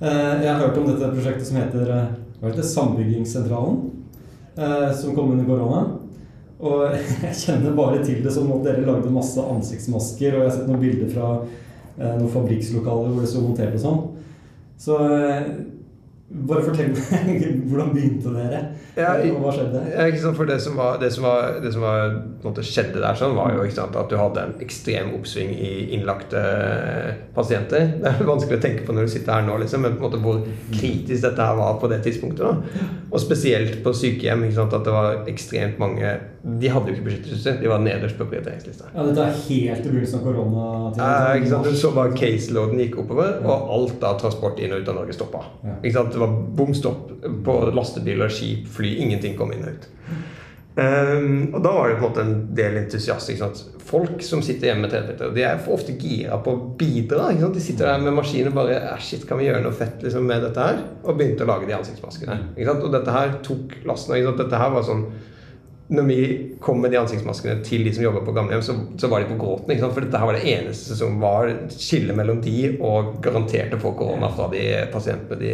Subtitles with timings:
[0.00, 3.76] Eh, jeg har hørt om dette prosjektet som heter eh, heter Sambyggingssentralen,
[4.56, 5.84] eh, som kom under korona.
[6.64, 10.56] Og jeg kjenner bare til det som at dere lagde masse ansiktsmasker, og jeg har
[10.56, 11.30] sett noen bilder fra
[11.94, 14.00] noen fabrikklokaler hvor det sto montert og sånn.
[14.82, 14.96] Så
[16.34, 18.60] bare fortell meg, hvordan begynte dere?
[18.98, 19.82] Ja, og hva skjedde?
[19.92, 20.36] Ja, sant?
[20.38, 23.54] For det som, var, det som, var, det som var, måte skjedde der, sånn, var
[23.54, 26.42] jo sant, at du hadde en ekstrem oppsving i innlagte
[27.36, 27.86] pasienter.
[28.04, 30.08] Det er vanskelig å tenke på når du sitter her nå, liksom, men på en
[30.08, 30.42] måte hvor
[30.74, 32.44] kritisk dette her var på det tidspunktet.
[32.44, 32.90] Da.
[33.10, 34.46] Og spesielt på sykehjem.
[34.48, 37.60] Ikke sant, at det var ekstremt mange De hadde jo ikke beskyttelsesutstyr.
[37.62, 38.90] De var nederst på prioriteringslista.
[38.92, 41.00] Ja, dette er helt i begynnelsen av koronatiden.
[41.00, 41.68] Ja, ikke sant?
[41.72, 45.16] Du så bare caseloaden gikk oppover, og alt av transport inn og ut av Norge
[45.16, 45.40] stoppa.
[45.64, 45.78] Ja.
[45.80, 46.12] Ikke sant?
[46.12, 47.14] Det var bom stopp
[47.48, 48.92] på lastebiler, skip, fly.
[49.06, 49.90] Ingenting kom inn og ut.
[50.74, 53.68] Um, og da var det på en måte en del entusiast.
[53.84, 57.30] Folk som sitter hjemme med 3D-printer, de er for ofte gira på å bidra.
[57.32, 60.26] De sitter der med maskiner og bare «Ah, Shit, kan vi gjøre noe fett liksom,
[60.28, 60.80] med dette her?
[61.04, 62.40] Og begynte å lage de ansiktsmaskene.
[62.74, 64.34] Og dette her tok lasten.
[64.36, 65.06] Dette her var sånn
[65.94, 66.20] når vi
[66.62, 69.38] kom med de ansiktsmaskene til de som jobba på gamlehjem, så, så var de på
[69.40, 69.82] gråten.
[69.84, 74.30] For dette her var det eneste som var skille mellom de og garanterte få korona
[74.34, 75.52] fra de pasientene, de,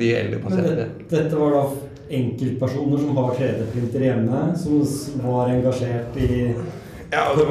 [0.00, 0.90] de eldre pasientene.
[1.00, 1.64] det, dette var da
[2.10, 4.80] enkeltpersoner som har 3D-printer hjemme, som
[5.24, 6.30] var engasjert i
[7.10, 7.44] Ja, altså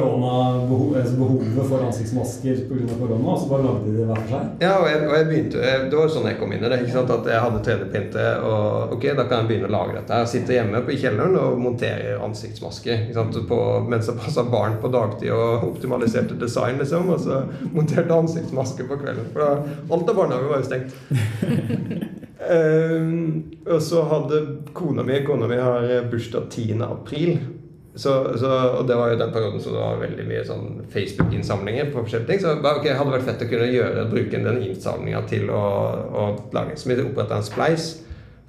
[1.18, 2.94] behovet for ansiktsmasker pga.
[2.98, 4.46] korona, og så bare lagde de det hver for seg.
[4.64, 6.70] Ja, og jeg, og jeg begynte, jeg, Det var jo sånn jeg kom inn i
[6.72, 6.78] det.
[6.80, 7.12] ikke sant?
[7.12, 10.22] At jeg hadde 3D-printer, og ok, da kan jeg begynne å lage dette.
[10.22, 13.36] Jeg sitter hjemme på kjelleren og monterer ansiktsmasker ikke sant?
[13.50, 17.12] På, mens jeg passa barn på dagtid og optimaliserte design, liksom.
[17.12, 17.42] Og så
[17.76, 19.28] monterte ansiktsmasker på kvelden.
[19.34, 20.96] For da, alt av barnehage var jo stengt.
[22.48, 23.24] um,
[23.76, 26.80] og så hadde kona mi Kona mi har bursdag 10.
[26.88, 27.36] april.
[27.94, 31.90] Så, så, og det var jo den perioden som det var veldig mye sånn Facebook-innsamlinger
[31.90, 32.42] på forskjellige ting.
[32.44, 35.64] Så bare, ok, det hadde vært fett å kunne gjøre, bruke den innsamlinga til å,
[36.14, 37.90] å lage Så vi oppretta en spleis.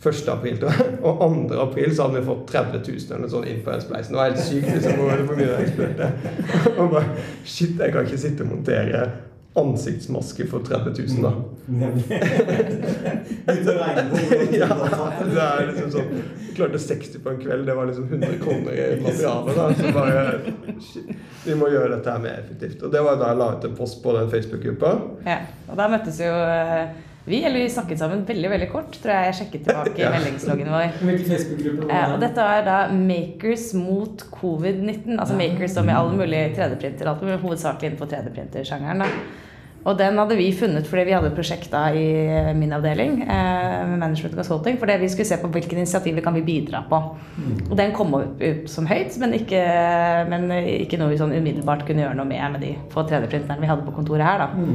[0.02, 0.30] 1.
[0.34, 0.62] april.
[1.06, 1.20] Og
[1.50, 1.58] 2.
[1.62, 4.16] april så hadde vi fått 30 000 eller sånn inn på den spleisen.
[4.16, 5.58] Det var helt sykt liksom, hvor mye
[6.00, 6.14] det.
[6.80, 9.04] Og bare Shit, jeg kan ikke sitte og montere
[9.54, 11.32] ansiktsmaske for 30 000, da.
[13.52, 14.22] Regne
[14.56, 14.68] ja,
[15.26, 16.22] det er liksom sånn
[16.56, 17.66] klarte 60 på en kveld.
[17.68, 19.56] Det var liksom 100 kroner i materialet.
[19.56, 20.40] da Så bare
[20.80, 21.12] shit,
[21.46, 22.84] Vi må gjøre dette her mer effektivt.
[22.84, 24.92] Og det var da jeg la ut en post på den Facebook-gruppa.
[25.28, 26.92] Ja, og da møttes jo eh,
[27.26, 30.10] vi, eller vi snakket sammen veldig veldig kort, tror jeg jeg sjekket tilbake i Ja.
[30.16, 30.96] meldingsloggen vår.
[31.92, 35.20] Eh, og dette er da Makers mot covid-19.
[35.22, 39.06] Altså Makers som i alle mulige 3D-printer, alt men hovedsakelig innenfor 3D-printersjangeren.
[39.06, 39.12] da.
[39.82, 42.04] Og den hadde vi funnet fordi vi hadde et prosjekt da i
[42.54, 44.78] min avdeling eh, med Management Consulting.
[44.82, 47.00] Fordi vi skulle se på hvilke initiativer kan vi bidra på.
[47.70, 49.62] Og den kom opp, opp som høyt, men ikke,
[50.30, 50.46] men
[50.84, 53.86] ikke noe vi sånn umiddelbart kunne gjøre noe med med de få 3D-printerne vi hadde
[53.90, 54.46] på kontoret her.
[54.46, 54.70] da.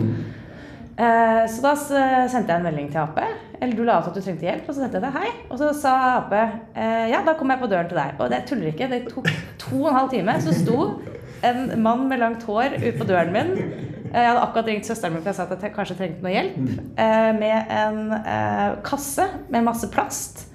[0.99, 3.19] Eh, Så da s- sendte jeg en melding til Ap.
[3.61, 5.31] Eller du la ut at du trengte hjelp, og så sendte jeg det hei.
[5.51, 8.15] Og så sa Ap eh, ja, da kommer jeg på døren til deg.
[8.21, 8.89] Og det tuller ikke.
[8.91, 10.39] Det tok to og en halv time.
[10.41, 11.01] Så sto
[11.45, 13.53] en mann med langt hår ute på døren min.
[13.57, 16.33] Eh, Jeg hadde akkurat ringt søsteren min for jeg sa at jeg kanskje trengte noe
[16.33, 16.57] hjelp.
[16.97, 20.47] eh, Med en eh, kasse med masse plast.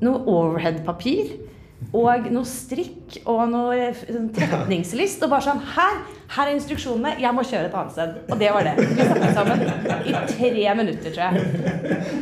[0.00, 1.38] Noe overhead-papir.
[1.94, 5.22] Og noe strikk og noe eh, sånn tretningslist.
[5.24, 6.00] Og bare sånn Her!
[6.28, 7.14] Her er instruksjonene.
[7.22, 8.16] Jeg må kjøre et annet sted.
[8.28, 8.74] Og det var det.
[8.84, 12.16] Vi snakket sammen i tre minutter, tror jeg.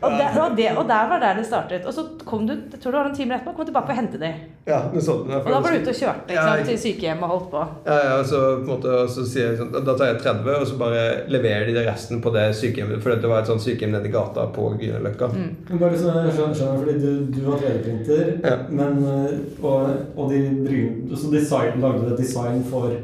[0.00, 1.84] Og, der, og, det, og der var der det startet.
[1.84, 3.98] Og så kom du jeg tror det var noen timer etterpå, kom du tilbake og
[3.98, 4.38] hentet dem.
[4.70, 4.78] Ja.
[4.88, 7.64] Og da var du ute og kjørte ikke Ja, sant, til sykehjem og holdt på.
[7.84, 10.20] Ja, ja, og så, på en måte, og så sier jeg sånn, Da tar jeg
[10.22, 11.02] 30, og så bare
[11.32, 13.02] leverer de det resten på det sykehjemmet.
[13.04, 15.30] For det var et sånt sykehjem nedi gata på Grünerløkka.
[15.36, 15.52] Mm.
[15.74, 18.56] Bare sånn, jeg skjønner, skjønner fordi du, du var 3D-printer, Ja.
[18.72, 22.96] men eh, og, og de så design, lagde du et design for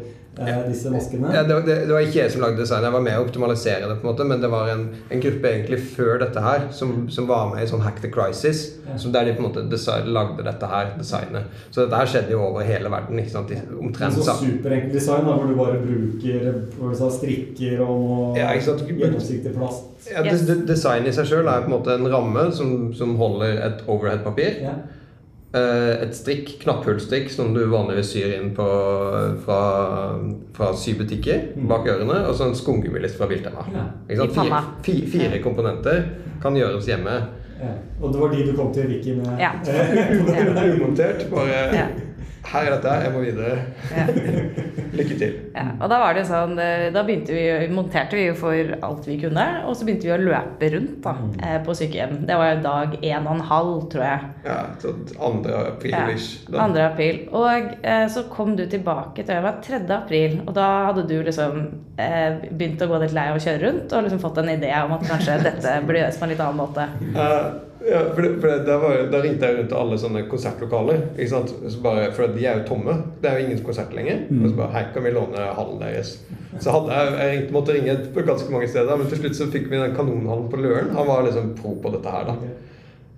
[0.68, 1.30] disse maskene?
[1.32, 3.22] Ja, det, var- det, det var ikke jeg som lagde designet, jeg var med å
[3.24, 3.96] optimalisere det.
[4.00, 7.26] på en måte Men det var en, en gruppe egentlig før dette her som, som
[7.26, 8.74] var med i sånn Hack the Crisis.
[8.86, 8.98] Ja.
[8.98, 11.48] Som der de på en måte design, lagde dette her designet.
[11.70, 13.18] Så dette her skjedde jo over hele verden.
[13.18, 13.50] ikke sant?
[13.50, 17.80] I- Omtrent sånn Superenkelt superenkel design da, hvor du bare bruker hvor du sa, strikker
[17.86, 19.84] og noe Ja, gjennomsiktig plast.
[20.12, 20.44] Ja, Yes.
[20.68, 24.60] design i seg sjøl er på en måte en ramme som, som holder et overhead-papir.
[24.62, 24.74] Ja.
[25.56, 28.66] Eh, et strikk, knapphullstrikk, som du vanligvis syr inn på,
[29.44, 29.60] fra,
[30.56, 31.68] fra sybutikker Mm.
[31.70, 33.64] bak ørene, og så en skumgummilist fra Biltema.
[33.72, 33.84] Ja.
[34.10, 34.50] Ikke sant?
[34.50, 34.90] I.
[34.90, 36.02] Fire, fire komponenter
[36.42, 37.16] kan gjøres hjemme.
[37.56, 37.72] Ja.
[38.02, 39.38] Og det var de du kom til Vicky med?
[39.40, 39.52] Ja.
[39.66, 41.24] Eh, Umontert.
[41.30, 41.86] Bare Ja.
[42.46, 43.56] Her er dette, jeg må videre.
[43.90, 44.06] Ja.
[44.96, 45.32] Lykke til.
[45.52, 47.42] Ja, og da var det sånn eh, Da begynte vi,
[47.74, 51.14] monterte vi jo for alt vi kunne, og så begynte vi å løpe rundt da,
[51.42, 52.20] eh, på sykehjem.
[52.28, 54.30] Det var jo dag en og en halv, tror jeg.
[54.46, 55.32] Ja, så 2.
[55.74, 56.30] april-ish.
[56.46, 56.68] Ja, da.
[56.70, 56.84] 2.
[56.86, 57.20] april.
[57.36, 59.82] Og eh, så kom du tilbake til det var 3.
[59.98, 61.60] april, og da hadde du liksom
[62.00, 64.72] eh, begynt å gå litt lei av å kjøre rundt og liksom fått en idé
[64.80, 66.86] om at kanskje dette burde gjøres på en litt annen måte.
[67.12, 67.48] Eh,
[67.86, 71.02] ja, for det, for det, var, da ringte jeg rundt til alle sånne konsertlokaler.
[71.16, 71.54] Ikke sant?
[71.84, 72.96] Bare, for de er jo tomme.
[73.22, 74.24] Det er jo ingen konsert lenger.
[74.40, 76.16] Og så bare Hei, kan vi låne hallen deres?
[76.58, 79.50] Så hadde jeg, jeg ringte, måtte ringe på ganske mange steder, men til slutt så
[79.52, 80.94] fikk vi den kanonhallen på Løren.
[80.96, 82.54] Han var liksom pro på dette her, da.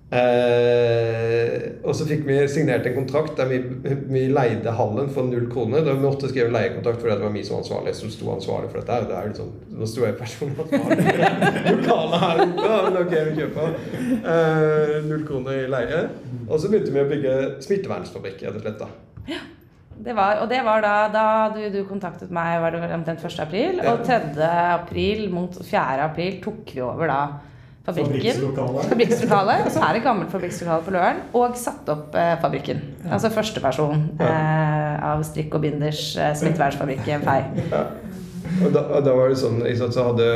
[0.09, 3.59] Eh, og så fikk vi signert en kontrakt der vi,
[4.09, 5.83] vi leide hallen for null kroner.
[5.85, 8.71] Da vi måtte skrive leiekontrakt fordi det var vi som var ansvarlig, som sto ansvarlig
[8.71, 8.95] for dette.
[8.95, 9.05] her.
[9.09, 11.27] Det er liksom, nå sto jeg personlig ansvarlig.
[11.75, 13.77] Lokalet her oppe, ja, men ok, vi kjøper.
[14.33, 16.01] Eh, null kroner i leie.
[16.47, 18.81] Og så begynte vi å bygge smittevernfabrikk, rett og slett.
[18.81, 19.39] da.
[19.99, 23.33] Det var, og det var da, da du, du kontaktet meg var det omtrent 1.
[23.43, 24.47] april, og 3.
[24.79, 26.05] april mot 4.
[26.05, 27.19] april tok vi over da
[27.97, 28.43] fabrikken.
[28.89, 29.65] Fabrikkslokalet.
[29.65, 31.23] Og så er det gammelt fabrikkslokale på Løren.
[31.39, 32.81] Og satt opp eh, fabrikken.
[33.09, 37.41] Altså førsteperson eh, av Strikk og Binders eh, smittevernfabrikk Fei.
[37.71, 37.83] Ja.
[38.65, 39.61] Og da, og da var det sånn,
[39.93, 40.27] så hadde,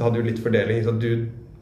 [0.00, 0.82] hadde jo litt fordeling.
[0.84, 1.10] Så Du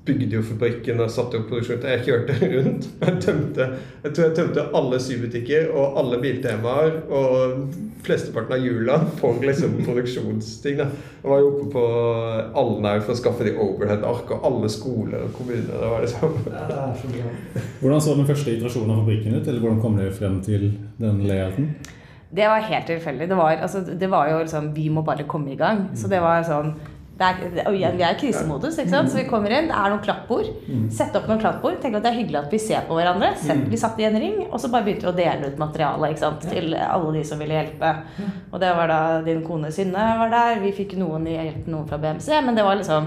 [0.07, 1.85] bygde jo fabrikken og satte opp produksjonen.
[1.93, 2.89] Jeg kjørte rundt.
[3.05, 3.69] Jeg tømte,
[4.03, 7.69] jeg tror jeg tømte alle sybutikker og alle biltemaer og
[8.03, 10.81] flesteparten av hjula for liksom produksjonsting.
[10.83, 10.89] da.
[11.23, 11.85] Jeg var jo oppe på
[12.65, 15.71] Alnhaug for å skaffe de overhead-ark og alle skoler og kommuner.
[15.71, 16.91] Det var liksom Ja.
[17.81, 19.47] Hvordan så den første iterasjonen av fabrikken ut?
[19.47, 21.75] Eller hvordan kom dere frem til den layouten?
[22.33, 23.29] Det var helt tilfeldig.
[23.29, 25.91] Det var, altså, det var jo liksom Vi må bare komme i gang.
[25.95, 26.73] Så det var sånn
[27.21, 29.11] er, og igjen, vi er i krisemodus, ikke sant?
[29.11, 30.47] så vi kommer inn, det er noen klappbord.
[30.91, 31.81] Sette opp noen klappbord.
[31.83, 33.35] Tenk at det er hyggelig at vi ser på hverandre.
[33.37, 36.09] Sett, vi satt i en ring, og så bare begynte vi å dele ut materiale
[36.11, 36.41] ikke sant?
[36.49, 37.93] til alle de som ville hjelpe.
[38.53, 40.61] Og det var da din kone Synne var der.
[40.65, 43.07] Vi fikk noen hjelp noen fra BMC, men det var liksom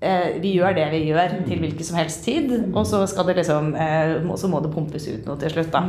[0.00, 3.36] eh, vi gjør det vi gjør til hvilken som helst tid, og så skal det
[3.42, 5.82] liksom eh, må- så må det pumpes ut noe til slutt, da.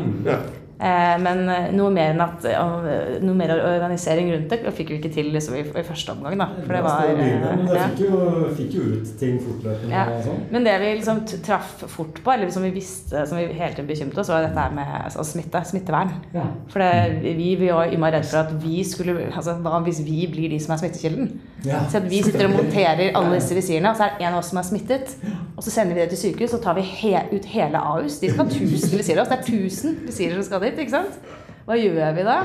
[0.80, 4.98] Eh, men eh, noe mer, enn at, eh, noe mer organisering rundt det fikk vi
[4.98, 6.36] ikke til liksom, i, i første omgang.
[6.42, 6.48] Da.
[6.64, 8.22] For det var, Men dere fikk jo,
[8.58, 10.04] fikk jo ut ting fortløpende Ja.
[10.10, 10.42] og sånn.
[10.52, 13.90] Men det vi liksom traff fort på, eller som vi visste, som vi hele tiden
[13.90, 15.64] bekymret oss, var dette her med altså, smitte.
[15.70, 16.12] Smittevern.
[16.34, 16.50] Ja.
[16.74, 20.26] For det, vi, vi var immer redd for at vi skulle altså, Hva hvis vi
[20.32, 21.30] blir de som er smittekilden?
[21.64, 21.86] Ja.
[21.88, 24.42] Så at vi sitter og monterer alle disse visirene, og så er det en av
[24.42, 25.16] oss som er smittet.
[25.56, 28.18] Og så sender vi det til sykehus, og tar vi he ut hele Ahus.
[28.20, 29.24] De skal ha 1000 visirer.
[29.24, 30.84] Det er 1000 visirer som skal dit.
[30.84, 31.18] ikke sant?
[31.68, 32.38] Hva gjør vi da?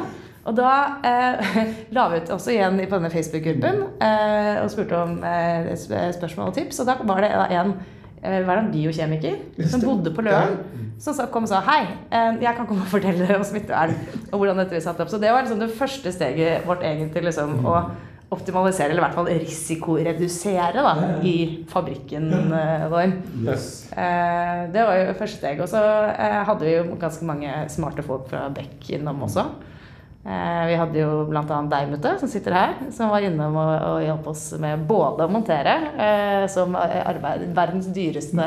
[0.49, 0.73] Og da
[1.05, 1.53] eh,
[1.97, 6.59] la vi ut også igjen på denne Facebook-gruppen eh, og spurte om eh, spørsmål og
[6.59, 6.81] tips.
[6.83, 7.77] Og da var det en
[8.19, 10.57] hva var det en biokjemiker som bodde på Løren,
[10.99, 13.95] som kom og sa hei, eh, jeg kan komme og fortelle dere om smittevern
[14.33, 15.13] og hvordan dette vi satte opp.
[15.13, 17.77] Så det var liksom det første steget vårt egentlig liksom å
[18.35, 20.93] optimalisere, eller i hvert fall risikoredusere da,
[21.25, 21.37] i
[21.71, 23.15] fabrikken eh, vår.
[23.47, 23.71] Yes.
[23.93, 25.63] Eh, det var jo første steg.
[25.65, 25.81] Og så
[26.13, 29.47] eh, hadde vi jo ganske mange smarte folk fra Beck innom også.
[30.29, 31.41] Eh, vi hadde jo bl.a.
[31.73, 35.33] deg, Mutte, som sitter her, som var innom og, og hjalp oss med både å
[35.33, 38.45] montere, eh, som arbeid, verdens dyreste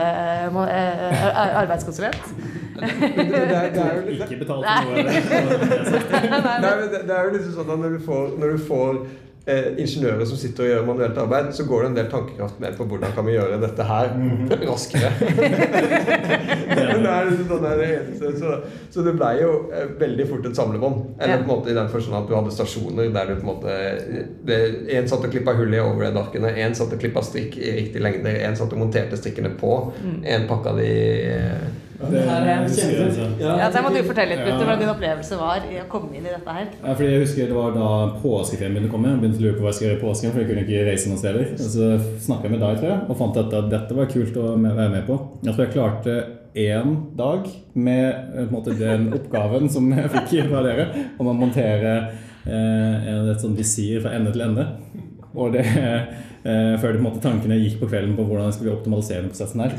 [1.58, 2.22] arbeidskonsulent.
[2.78, 5.10] Ikke betalt for noe.
[6.22, 9.04] Nei, men det, det er jo liksom sånn at når du får, når du får
[9.46, 12.78] eh, ingeniører som sitter og gjør manuelt arbeid, så går det en del tankekraft med
[12.78, 14.12] på hvordan kan vi gjøre dette her
[14.70, 15.12] raskere.
[16.72, 17.84] Men det er liksom sånn der
[18.40, 18.54] så,
[18.94, 21.04] så det ble jo eh, veldig fort et samlebånd.
[21.20, 23.52] Eller på en måte i den forstand at du hadde stasjoner der du på en
[23.52, 23.78] måte
[24.52, 28.02] Én En satt og klippa hull i overhead-arkene, en satt og klippa strikk i riktig
[28.04, 29.72] lengde, en satt og monterte strikkene på,
[30.02, 30.92] en pakka de
[31.32, 31.64] eh,
[32.10, 33.26] det her er også.
[33.40, 34.52] Ja, så jeg må du fortelle litt Ja.
[34.56, 36.68] hva hvordan din opplevelse var i å komme inn i dette her.
[36.82, 37.90] Ja, fordi jeg husker Det var da
[38.24, 39.12] påskeferien begynte å komme.
[39.14, 40.86] Jeg begynte å lure på hva jeg skulle gjøre i påsken, for jeg kunne ikke
[40.90, 41.44] reise noen steder.
[41.58, 41.90] Så
[42.26, 45.06] snakka jeg med deg, tror jeg, og fant at dette var kult å være med
[45.08, 45.20] på.
[45.44, 46.16] Jeg tror jeg klarte
[46.56, 50.90] én dag med eh, måte, den oppgaven som jeg fikk fra dere,
[51.20, 51.94] om å montere
[52.46, 54.66] eh, et sånt visir fra ende til ende.
[55.36, 59.24] Og det eh, før det, måte, tankene gikk på kvelden på hvordan skal vi optimalisere
[59.24, 59.76] den prosessen her.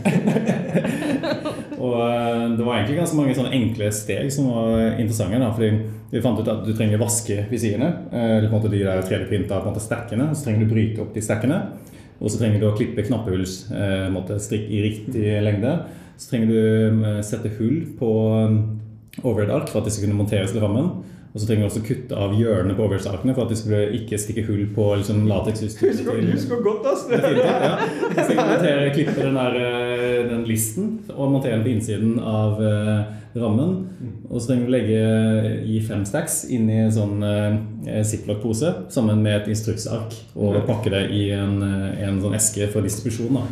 [1.82, 5.40] Og eh, det var egentlig ganske mange sånne enkle steg som var interessante.
[5.42, 5.70] Da, fordi
[6.12, 7.90] vi fant ut at du trenger vaske visirene.
[8.12, 10.30] eh, Eller på en måte de der 3D-printa på en måte stackene.
[10.32, 11.58] Så trenger du bryte opp de stackene.
[12.22, 15.74] Og så trenger du å klippe knappehuls eh, måte strikk i riktig lengde.
[16.20, 18.12] Så trenger du eh, sette hull på
[19.20, 20.92] overhead-ark for at skal kunne monteres til rammen.
[21.32, 24.18] Og så trenger vi også kutte av hjørnene på oversakene for at de skulle ikke
[24.20, 26.02] stikke hull på liksom, lateksutstyret.
[26.02, 27.06] Husk du husker godt, ass!
[27.12, 27.70] Ja.
[28.18, 32.60] Så jeg montere, klippe den, der, eh, den listen og montere den på innsiden av
[32.60, 33.00] eh,
[33.40, 33.74] rammen.
[34.28, 35.00] Og så trenger vi legge
[35.72, 40.92] i fem stacks inn i en sånn eh, ziplock-pose sammen med et instruksark og pakke
[40.92, 43.40] det i en, eh, en sånn eske for distribusjon.
[43.40, 43.46] da.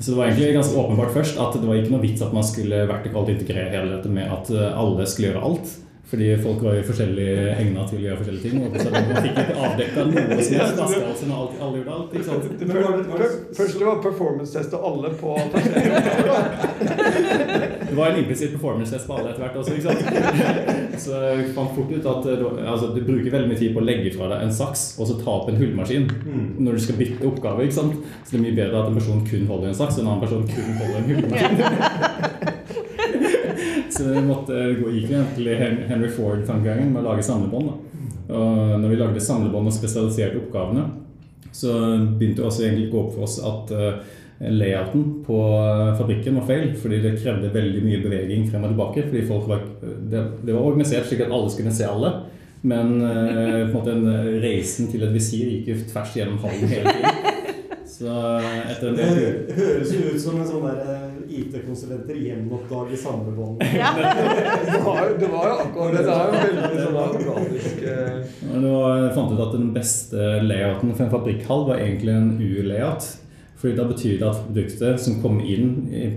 [0.00, 2.44] Så det var egentlig ganske åpenbart først at det var ikke noe vits at man
[2.44, 5.68] skulle vertikalt integrere hele dette med at eh, alle skulle gjøre alt.
[6.04, 8.56] Fordi folk var jo forskjellig egna til å gjøre forskjellige ting.
[8.68, 10.28] Og så man fikk ikke avdekka noe som
[10.60, 12.10] helst flaskehalser når alt- alle gjorde alt.
[12.12, 12.44] ikke sant?
[13.56, 15.30] Først det var performance-test og alle på
[17.94, 19.74] Det var en implisitt performance-test på alle etter hvert også.
[19.78, 20.02] ikke sant?
[21.04, 22.40] Så jeg fant fort ut at eh,
[22.72, 25.14] altså, du bruker veldig mye tid på å legge fra deg en saks og så
[25.20, 26.06] ta opp en hullmaskin
[26.58, 27.62] når du skal bytte oppgave.
[27.62, 27.94] ikke sant?
[28.24, 30.24] Så det er mye bedre at en person kun holder en saks, og en annen
[30.24, 31.56] person kun holder en hullmaskin.
[33.94, 35.54] Så vi måtte gå gikk egentlig
[35.86, 37.68] Henry Ford-tankegangen med å lage samlebånd.
[38.26, 40.82] Og når vi lagde samlebånd og spesialiserte oppgavene,
[41.54, 41.70] så
[42.18, 43.94] begynte det også egentlig å gå opp for oss at eh,
[44.40, 45.40] layouten på
[45.98, 46.70] fabrikken var feil.
[46.78, 49.08] Fordi det krevde veldig mye beveging frem og tilbake.
[49.08, 52.14] fordi folk var, det, det var organisert slik at alle skulle se alle.
[52.64, 56.70] Men eh, på en måte en reisen til et visir gikk jo tvers gjennom hallen
[56.70, 57.32] hele tiden.
[57.94, 63.60] Så etter en det høres jo ut som en sånn der eh, IT-konsulenter gjenoppdager samlebånd.
[63.74, 63.90] Ja.
[63.94, 66.06] Det var, det var jo akkurat det.
[66.08, 68.32] var er jo veldig sånn organisk eh,
[69.04, 73.10] jeg fant ut at den beste layouten for en fabrikkhall var egentlig en U-layout.
[73.64, 75.70] Fordi da betyr det at produktet som kommer inn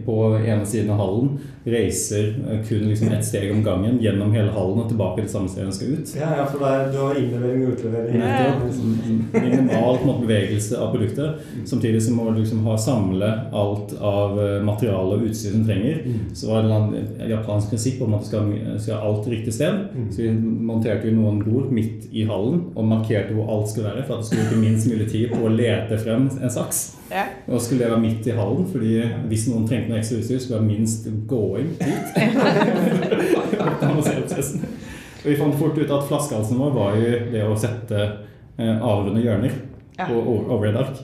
[0.04, 1.30] på ene siden av hallen,
[1.64, 5.52] reiser eh, kun liksom ett steg om gangen gjennom hele hallen og tilbake til samme
[5.52, 6.12] sted den skal ut.
[6.20, 8.20] Ja, ja, for det er, du har innlevering og utlevering.
[8.20, 8.50] Ja, ja.
[8.66, 9.46] Nettopp.
[9.46, 11.48] Minimal måte, bevegelse av produktet.
[11.72, 13.32] Samtidig så må du liksom ha samle
[13.64, 16.04] alt av eh, materiale og utstyr som trenger.
[16.36, 19.88] Så var det et japansk prinsipp om at du skal, skal ha alt riktig sted.
[20.12, 24.04] Så vi monterte vi noen bord midt i hallen og markerte hvor alt skulle være,
[24.04, 26.86] for at det skulle bruke minst mulig tid på å lete frem en saks.
[27.12, 27.24] Ja.
[27.48, 28.94] Og skulle det være midt i hallen, fordi
[29.32, 32.06] hvis noen trengte noe ekstra utstyr, skulle det være minst gåing dit.
[33.98, 39.24] Og vi fant fort ut at flaskehalsen vår var jo det å sette eh, avrunde
[39.24, 39.54] hjørner
[39.98, 40.06] Ja.
[40.06, 41.00] på o- overhead-ark.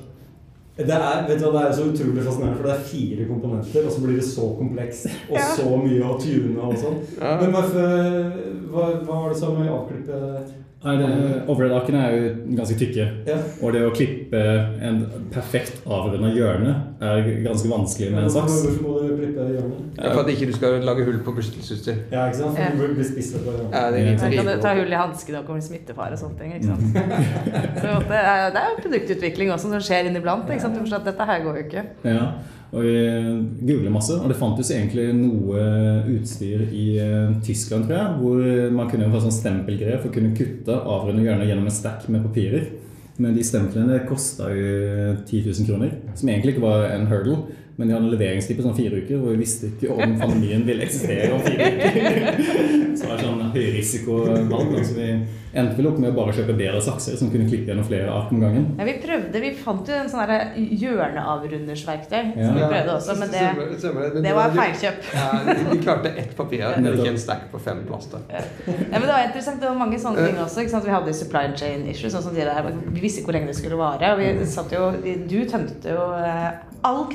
[0.77, 3.85] Det er, vet du, hva, det er så utrolig fascinerende, for det er fire komponenter,
[3.85, 6.95] og så blir det så komplekst og så mye å tune og sånn.
[7.19, 7.33] Ja.
[7.41, 7.61] Men hva,
[8.73, 10.21] hva var det som med avklippe
[10.83, 13.03] Nei, det- Overhead-akene er jo ganske tykke.
[13.27, 13.37] Ja.
[13.63, 14.41] Og det å klippe
[14.83, 14.97] en
[15.31, 18.57] perfekt avrunda hjørne er ganske vanskelig med en saks.
[18.65, 19.85] hvorfor må du klippe hjørnet?
[19.97, 22.01] Ja, For at ikke du skal lage hull på beskyttelsesutstyr.
[22.11, 22.57] Ja, ikke sant?
[22.57, 23.53] For du blir- spisset på.
[23.71, 26.37] Ja, det er litt kan du ta hull i hanskene og kommer smittefare og sånne
[26.37, 26.51] ting.
[26.53, 26.81] ikke sant?
[27.83, 30.49] Så det er, det er jo produktutvikling også som skjer inniblant.
[30.49, 30.75] ikke sant?
[30.75, 31.85] Du forstår at dette her går jo ikke.
[32.03, 32.27] Ja,
[32.73, 32.93] og vi
[33.69, 35.63] googlet masse, og det fantes egentlig noe
[36.09, 40.33] utstyr i eh, Tyskland, tror jeg, hvor man kunne få sånn stempelgreier for å kunne
[40.37, 42.71] kutte avrunde hjørner gjennom en stack med papirer.
[43.21, 44.69] Men de stemplene kosta jo
[45.27, 47.43] 10 000 kroner, som egentlig ikke var en hurdle.
[47.75, 50.61] Men de hadde en leveringstid på sånn fire uker, og vi visste ikke om pandemien
[50.67, 52.35] ville eksistere om fire uker.
[52.97, 54.75] Så det var sånn høyrisikovalg.
[54.77, 55.07] Altså vi
[55.57, 58.29] endte vel opp med å bare kjøpe bedre sakser som kunne klippe gjennom flere ark
[58.33, 58.67] om gangen.
[58.77, 62.45] Ja, vi prøvde, vi fant jo en sånn derre hjørneavrundersverktøy Ja.
[62.47, 65.09] som vi prøvde også, men det, Stemmer- stemmer Men det var feilkjøp.
[65.13, 68.19] Ja, de klarte ett papir men ikke en stack på fem plaster.
[68.29, 70.61] Ja, men Det var interessant, det var mange sånne ting også.
[70.61, 70.85] Ikke sant?
[70.85, 72.13] Vi hadde supply chain issues.
[72.13, 74.13] Sånn som de der, vi visste ikke hvor lenge det skulle vare.
[74.13, 76.05] Og vi satt jo, du tømte jo
[76.83, 77.05] all all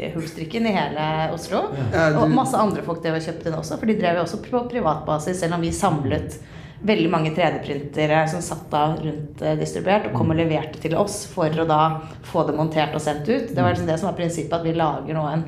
[0.00, 1.62] knappehullstrikken i hele Oslo.
[1.92, 4.22] Ja, du- Og masse andre folk drev og kjøpte den også, for de drev jo
[4.22, 6.38] også på privatbasis, selv om vi samlet
[6.84, 11.24] veldig mange 3D-printere som satt da rundt eh, distribuert og kom og leverte til oss
[11.26, 13.48] for å da få det montert og sendt ut.
[13.54, 15.44] Det var liksom det som var prinsippet, at vi lager nå en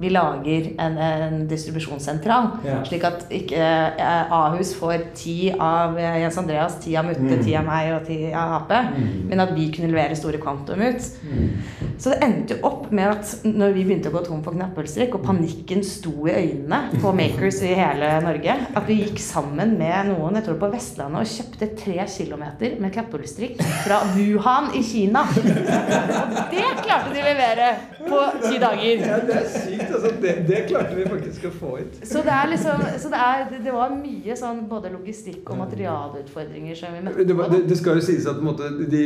[0.00, 2.78] vi lager en, en distribusjonssentral, Ja.
[2.88, 7.44] slik at ikke eh, Ahus får ti av eh, Jens Andreas, ti av Mutte, Mm.
[7.44, 8.72] ti av meg og ti av Ap,
[9.28, 11.10] men at vi kunne levere store kvantum ut.
[12.02, 15.14] Så det endte jo opp med at når vi begynte å gå tom for knapphullstrikk,
[15.14, 20.08] og panikken sto i øynene på makers i hele Norge, at vi gikk sammen med
[20.10, 25.22] noen jeg tror på Vestlandet og kjøpte tre kilometer med knapphullstrikk fra Wuhan i Kina.
[25.28, 27.70] Og det klarte de å levere
[28.02, 29.06] på ti dager.
[29.06, 29.91] Ja, det er sykt.
[29.96, 31.98] Altså, det, det klarte vi faktisk å få ut.
[32.08, 35.58] Så det er liksom Så det, er, det, det var mye sånn både logistikk og
[35.62, 37.40] materialutfordringer som vi møtte Det, på.
[37.42, 39.02] var- det, det skal jo sies at på en måte, de,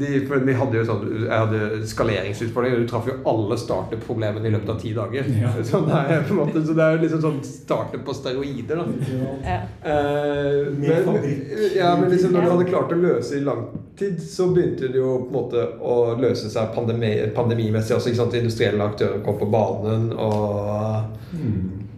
[0.00, 2.82] de, for vi hadde jo sånn, Jeg hadde skaleringsutfordringer.
[2.84, 5.30] Du traff jo alle startup-problemene i løpet av ti dager.
[5.40, 5.52] Ja.
[5.70, 8.80] Så, det er, på en måte, så det er jo liksom sånn startup på steroider.
[8.82, 8.84] da
[9.44, 9.60] Ja.
[9.84, 11.08] Eh, men,
[11.76, 13.64] ja, men liksom når du hadde klart å løse i lang
[13.98, 18.10] tid, så begynte det jo på en måte å løse seg pandemi, pandemimessig også.
[18.10, 18.34] ikke sant?
[18.38, 20.08] Industrielle aktører kom på banen.
[20.24, 21.14] Og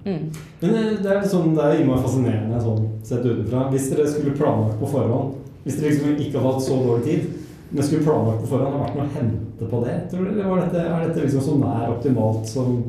[0.06, 0.30] Mm.
[0.60, 3.64] Men eh, det er liksom, det er innmari fascinerende sånn sett utenfra.
[3.72, 5.32] Hvis dere skulle planlagt på forhånd,
[5.64, 7.24] hvis dere liksom ikke hadde hatt så dårlig tid,
[7.72, 9.96] men skulle planlagt på forhånd, har vært noe å hente på det?
[10.12, 10.46] Tror dere?
[10.52, 12.80] Var dette, er dette liksom så nær optimalt som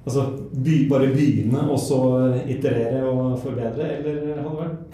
[0.00, 0.22] Altså
[0.64, 1.98] by, bare begynne, og så
[2.48, 4.89] iterere og forbedre, eller hadde det vært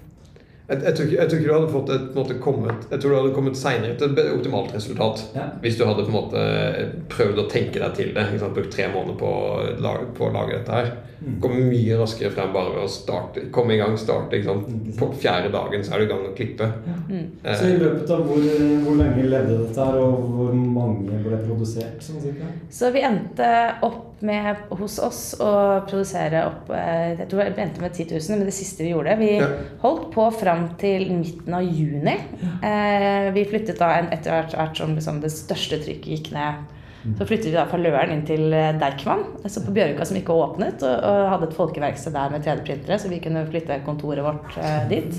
[0.68, 3.12] Jeg, jeg, tror ikke, jeg tror ikke du hadde fått et, måte, kommet Jeg tror
[3.12, 5.20] du hadde kommet seinere til et optimalt resultat.
[5.36, 5.44] Ja.
[5.62, 6.40] Hvis du hadde på en måte
[7.12, 8.24] prøvd å tenke deg til det.
[8.32, 8.56] Ikke sant?
[8.56, 10.90] Brukt tre måneder på, å lage- på å lage dette her.
[11.16, 11.36] Mm.
[11.40, 13.94] Kom mye raskere frem bare ved å starte, komme i gang.
[13.96, 14.98] starte ikke sant?
[14.98, 16.68] På fjerde dagen så er du i gang med å klippe.
[17.08, 17.22] Mm.
[17.44, 18.42] Eh, Så i løpet av hvor,
[18.84, 22.02] hvor lenge levde dette her, og hvor mange ble produsert?
[22.04, 22.20] sånn?
[22.70, 23.48] Så vi endte
[23.86, 25.50] opp med hos oss å
[25.88, 29.16] produsere opp eh, Jeg tror vi endte med 10 000, men det siste vi gjorde
[29.20, 29.48] Vi Ja.
[29.82, 32.14] holdt på fram til midten av juni.
[32.64, 36.64] Eh, vi flyttet da en- etter hvert, som liksom det største trykket gikk ned.
[37.18, 40.34] Så flyttet vi da fra Løren inn til eh, Deichman, altså på Bjørvika som ikke
[40.34, 44.56] åpnet, og, og hadde et folkeverksted der med 3D-printere, så vi kunne flytte kontoret vårt
[44.58, 45.12] eh, dit.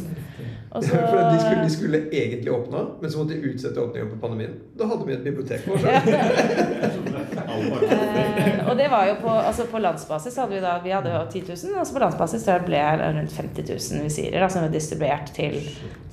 [0.72, 4.10] Og så, For de skulle, de skulle egentlig åpne, men så måtte de utsette åpningen
[4.14, 4.58] på pandemien.
[4.80, 5.88] Da hadde vi et bibliotek selv.
[7.58, 11.22] Eh, og det var jo på, altså på landsbasis hadde vi da Vi hadde jo
[11.32, 14.66] 10 000, og så på landsbasis så ble det rundt 50 000 visirer da, som
[14.66, 15.58] var distribuert til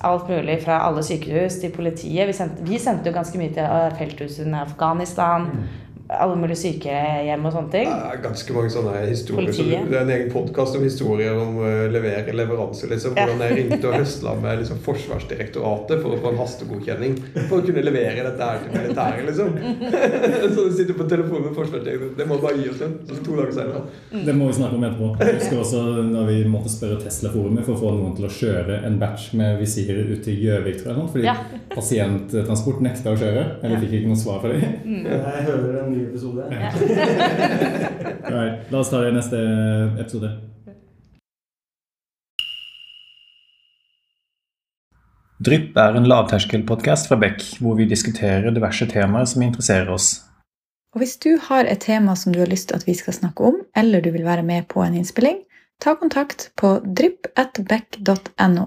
[0.05, 2.27] alt mulig fra alle sykehus til politiet.
[2.27, 5.49] Vi sendte, vi sendte jo ganske mye til eh, felthusene i Afghanistan,
[6.13, 7.87] alle mulige sykehjem og sånne ting.
[7.89, 9.47] Det er ganske mange sånne historier.
[9.49, 9.87] Så Politiet.
[9.89, 12.85] det er en egen podkast om historier om å levere leveranse.
[12.91, 17.15] Liksom, hvordan jeg ringte og høsla med liksom, Forsvarsdirektoratet for å få en hastegodkjenning
[17.47, 19.25] for å kunne levere dette her til militæret.
[19.31, 19.49] Liksom.
[20.55, 22.17] så du sitter på telefonen med Forsvarsdirektoratet.
[22.21, 22.95] Det må bare gi oss den.
[23.25, 23.81] To dager senere.
[24.29, 25.09] Det må vi snakke om etterpå.
[25.25, 25.83] Jeg husker også
[26.13, 29.57] da vi måtte spørre Tesla-forumet for å få noen til å kjøre en batch med
[29.63, 31.09] visirer ut til Gjøvik, tror jeg.
[31.15, 31.35] Fordi Ja.
[31.75, 33.45] pasienttransport nekta å kjøre.
[33.65, 34.77] Eller fikk ikke noe svar fra dem.
[34.85, 36.49] Jeg hører en ny episode.
[38.25, 39.39] Right, la oss ta det i neste
[40.01, 40.31] episode.
[45.45, 50.23] Drypp er en lavterskelpodkast fra Beck, hvor vi diskuterer diverse temaer som interesserer oss.
[50.95, 53.43] Og hvis du har et tema som du har lyst til at vi skal snakke
[53.51, 55.43] om, eller du vil være med på en innspilling,
[55.83, 58.65] ta kontakt på drypp.beck.no.